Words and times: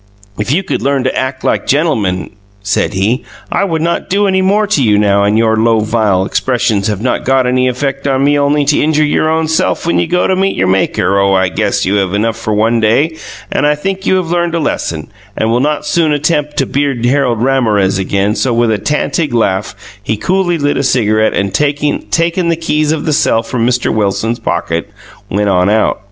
If 0.39 0.51
you 0.51 0.63
could 0.63 0.81
learn 0.81 1.03
to 1.03 1.15
act 1.15 1.43
like 1.43 1.67
gentlmen 1.67 2.31
said 2.63 2.93
he 2.95 3.23
I 3.51 3.63
would 3.63 3.83
not 3.83 4.09
do 4.09 4.25
any 4.25 4.41
more 4.41 4.65
to 4.65 4.81
you 4.83 4.97
now 4.97 5.23
and 5.23 5.37
your 5.37 5.55
low 5.57 5.81
vile 5.81 6.25
exppresions 6.25 6.87
have 6.87 7.01
not 7.03 7.23
got 7.23 7.45
any 7.45 7.67
effect 7.67 8.07
on 8.07 8.23
me 8.23 8.39
only 8.39 8.65
to 8.65 8.81
injure 8.81 9.05
your 9.05 9.29
own 9.29 9.47
self 9.47 9.85
when 9.85 9.99
you 9.99 10.07
go 10.07 10.25
to 10.25 10.35
meet 10.35 10.55
your 10.55 10.65
Maker 10.69 11.19
Oh 11.19 11.35
I 11.35 11.49
guess 11.49 11.85
you 11.85 11.97
have 11.97 12.13
had 12.13 12.19
enogh 12.21 12.33
for 12.35 12.51
one 12.51 12.79
day 12.79 13.15
and 13.51 13.67
I 13.67 13.75
think 13.75 14.07
you 14.07 14.15
have 14.15 14.31
learned 14.31 14.55
a 14.55 14.59
lesson 14.59 15.11
and 15.37 15.51
will 15.51 15.59
not 15.59 15.85
soon 15.85 16.11
atemp 16.13 16.55
to 16.55 16.65
beard 16.65 17.05
Harold 17.05 17.37
Ramorez 17.37 17.99
again 17.99 18.33
so 18.33 18.55
with 18.55 18.71
a 18.71 18.79
tantig 18.79 19.35
laugh 19.35 19.75
he 20.01 20.17
cooly 20.17 20.57
lit 20.57 20.77
a 20.77 20.81
cigarrete 20.81 21.35
and 21.37 21.53
takin 21.53 22.49
the 22.49 22.55
keys 22.59 22.91
of 22.91 23.05
the 23.05 23.13
cell 23.13 23.43
from 23.43 23.67
Mr 23.67 23.93
Wilson 23.95 24.35
poket 24.35 24.85
went 25.29 25.47
on 25.49 25.69
out. 25.69 25.99